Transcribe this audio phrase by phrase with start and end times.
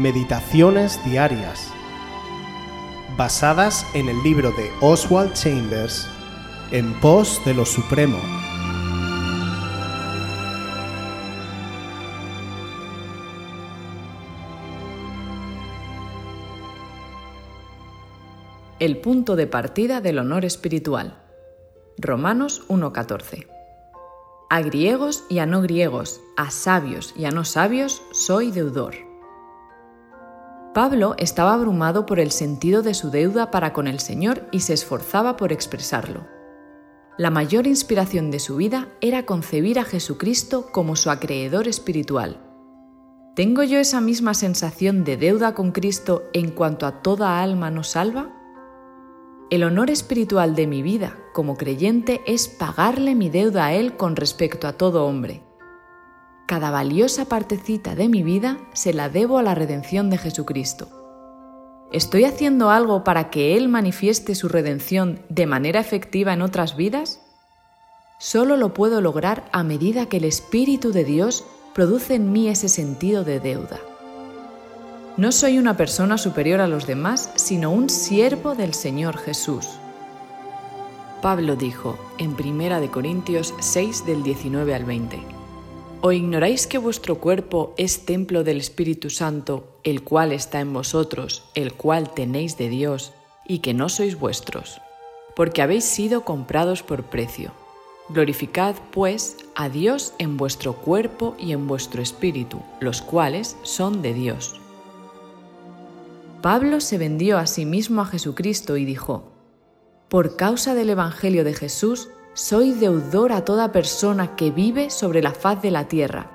[0.00, 1.70] Meditaciones Diarias,
[3.18, 6.08] basadas en el libro de Oswald Chambers,
[6.70, 8.16] En pos de lo Supremo.
[18.78, 21.18] El punto de partida del honor espiritual.
[21.98, 23.46] Romanos 1.14.
[24.48, 29.09] A griegos y a no griegos, a sabios y a no sabios, soy deudor.
[30.80, 34.72] Pablo estaba abrumado por el sentido de su deuda para con el Señor y se
[34.72, 36.26] esforzaba por expresarlo.
[37.18, 42.40] La mayor inspiración de su vida era concebir a Jesucristo como su acreedor espiritual.
[43.36, 47.88] ¿Tengo yo esa misma sensación de deuda con Cristo en cuanto a toda alma nos
[47.88, 48.34] salva?
[49.50, 54.16] El honor espiritual de mi vida como creyente es pagarle mi deuda a Él con
[54.16, 55.42] respecto a todo hombre.
[56.50, 60.88] Cada valiosa partecita de mi vida se la debo a la redención de Jesucristo.
[61.92, 67.20] ¿Estoy haciendo algo para que Él manifieste su redención de manera efectiva en otras vidas?
[68.18, 72.68] Solo lo puedo lograr a medida que el Espíritu de Dios produce en mí ese
[72.68, 73.78] sentido de deuda.
[75.16, 79.68] No soy una persona superior a los demás, sino un siervo del Señor Jesús.
[81.22, 85.39] Pablo dijo en 1 Corintios 6 del 19 al 20,
[86.02, 91.44] ¿O ignoráis que vuestro cuerpo es templo del Espíritu Santo, el cual está en vosotros,
[91.54, 93.12] el cual tenéis de Dios,
[93.46, 94.80] y que no sois vuestros?
[95.36, 97.52] Porque habéis sido comprados por precio.
[98.08, 104.14] Glorificad, pues, a Dios en vuestro cuerpo y en vuestro espíritu, los cuales son de
[104.14, 104.58] Dios.
[106.40, 109.32] Pablo se vendió a sí mismo a Jesucristo y dijo,
[110.08, 112.08] Por causa del Evangelio de Jesús,
[112.40, 116.30] soy deudor a toda persona que vive sobre la faz de la tierra.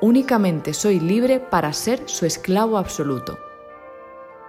[0.00, 3.40] Únicamente soy libre para ser su esclavo absoluto.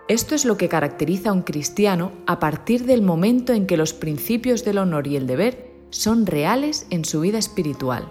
[0.08, 3.92] Esto es lo que caracteriza a un cristiano a partir del momento en que los
[3.92, 8.08] principios del honor y el deber son reales en su vida espiritual.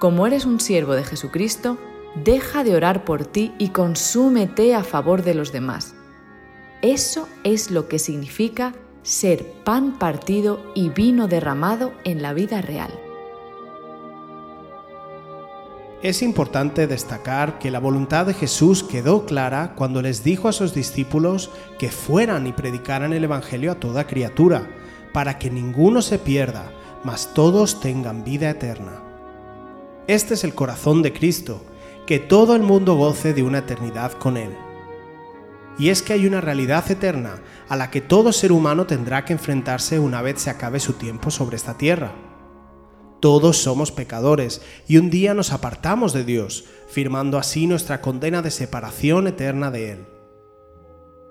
[0.00, 1.78] Como eres un siervo de Jesucristo,
[2.24, 5.94] deja de orar por ti y consúmete a favor de los demás.
[6.82, 12.90] Eso es lo que significa ser pan partido y vino derramado en la vida real.
[16.02, 20.72] Es importante destacar que la voluntad de Jesús quedó clara cuando les dijo a sus
[20.72, 24.70] discípulos que fueran y predicaran el Evangelio a toda criatura,
[25.12, 26.72] para que ninguno se pierda,
[27.04, 29.02] mas todos tengan vida eterna.
[30.06, 31.62] Este es el corazón de Cristo,
[32.06, 34.56] que todo el mundo goce de una eternidad con Él.
[35.78, 39.32] Y es que hay una realidad eterna a la que todo ser humano tendrá que
[39.32, 42.12] enfrentarse una vez se acabe su tiempo sobre esta tierra.
[43.20, 48.50] Todos somos pecadores y un día nos apartamos de Dios, firmando así nuestra condena de
[48.50, 50.06] separación eterna de Él.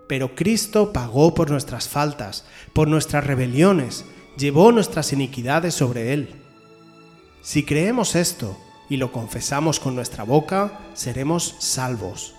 [0.08, 4.06] Pero Cristo pagó por nuestras faltas, por nuestras rebeliones,
[4.38, 6.36] llevó nuestras iniquidades sobre Él.
[7.42, 8.58] Si creemos esto,
[8.90, 12.36] y lo confesamos con nuestra boca, seremos salvos.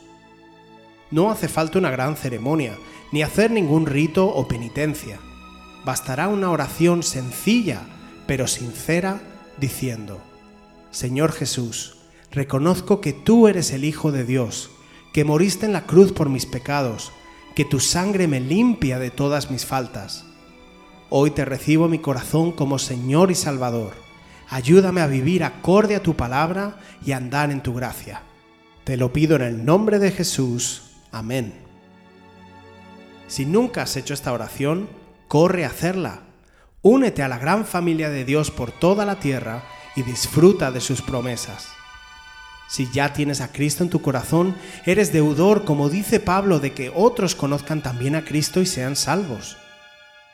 [1.10, 2.76] No hace falta una gran ceremonia,
[3.12, 5.18] ni hacer ningún rito o penitencia.
[5.84, 7.82] Bastará una oración sencilla,
[8.26, 9.20] pero sincera,
[9.58, 10.20] diciendo,
[10.90, 11.96] Señor Jesús,
[12.30, 14.70] reconozco que tú eres el Hijo de Dios,
[15.12, 17.12] que moriste en la cruz por mis pecados,
[17.54, 20.24] que tu sangre me limpia de todas mis faltas.
[21.08, 24.10] Hoy te recibo mi corazón como Señor y Salvador
[24.50, 28.22] Ayúdame a vivir acorde a tu palabra y a andar en tu gracia.
[28.82, 30.89] Te lo pido en el nombre de Jesús.
[31.12, 31.52] Amén.
[33.26, 34.88] Si nunca has hecho esta oración,
[35.28, 36.20] corre a hacerla.
[36.82, 39.62] Únete a la gran familia de Dios por toda la tierra
[39.96, 41.68] y disfruta de sus promesas.
[42.68, 44.54] Si ya tienes a Cristo en tu corazón,
[44.86, 49.56] eres deudor, como dice Pablo, de que otros conozcan también a Cristo y sean salvos.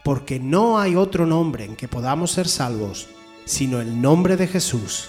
[0.04, 3.08] Porque no hay otro nombre en que podamos ser salvos
[3.46, 5.08] sino el nombre de Jesús.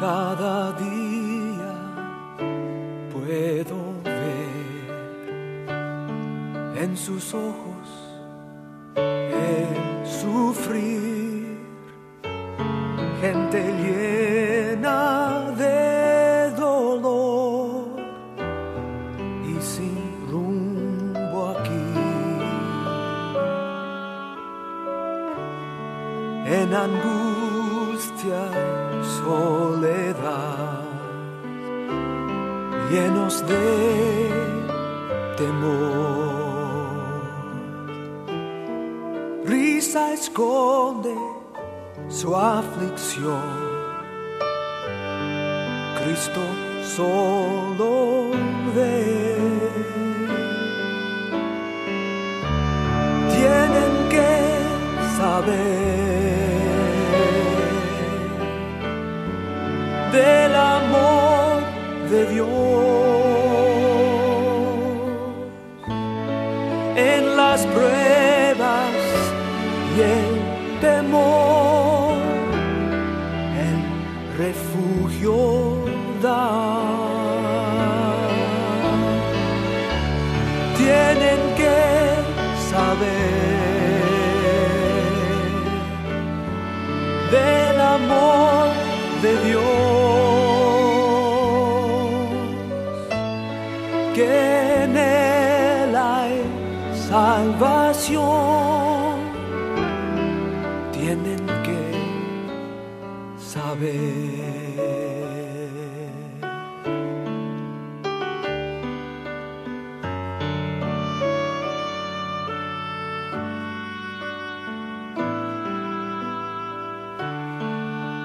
[0.00, 1.72] cada día
[3.12, 4.84] puedo ver
[6.82, 7.88] en sus ojos
[8.96, 11.58] el sufrir,
[13.20, 14.03] gente llena
[32.90, 34.30] llenos de
[35.36, 36.24] temor.
[39.44, 41.14] Risa esconde
[42.08, 43.42] su aflicción.
[45.98, 46.40] Cristo
[46.96, 48.30] solo
[48.74, 49.36] ve.
[53.34, 54.32] Tienen que
[55.16, 56.23] saber
[62.26, 62.48] Dios
[66.96, 68.92] en las pruebas
[69.96, 72.16] y el temor,
[73.68, 73.80] el
[74.38, 75.84] refugio
[76.22, 76.74] da.
[80.76, 81.78] Tienen que
[82.70, 83.54] saber
[87.30, 88.68] del amor
[89.22, 89.53] de Dios
[100.92, 101.92] tienen que
[103.38, 104.44] saber.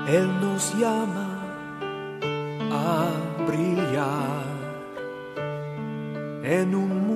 [0.08, 1.30] Él nos llama
[2.72, 3.12] a
[3.48, 4.44] brillar
[6.44, 7.09] en un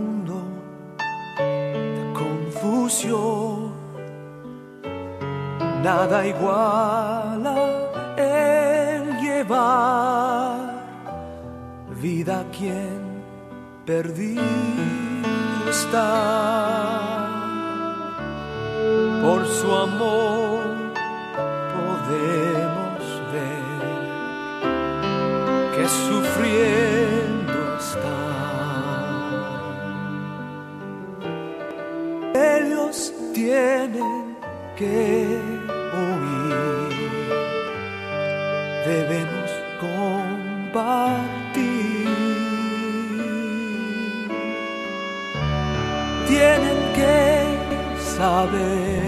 [5.83, 7.55] Nada iguala
[8.15, 10.59] el llevar
[11.99, 13.01] vida a quien
[13.85, 14.43] perdido
[15.69, 16.09] está.
[19.23, 20.61] Por su amor
[21.75, 23.01] podemos
[23.33, 23.73] ver
[25.75, 26.82] que sufriendo
[33.53, 34.35] tienen
[34.75, 35.37] que
[36.03, 36.93] oír,
[38.83, 41.03] debemos compartir.
[46.27, 47.13] Tienen que
[48.17, 49.03] saber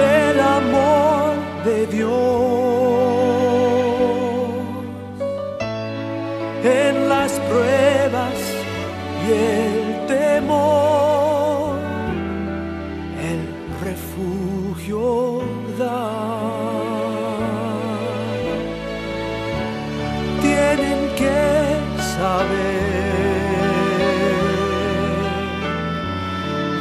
[0.00, 1.34] del amor
[1.64, 2.14] de Dios
[6.64, 8.38] en las pruebas
[9.28, 9.63] y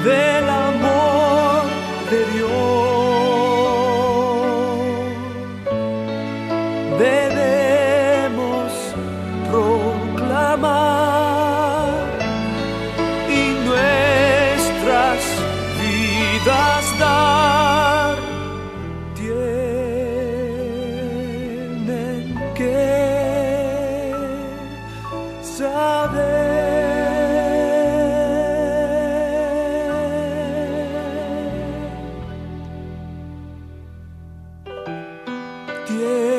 [0.03, 0.32] saber
[35.93, 36.32] tienen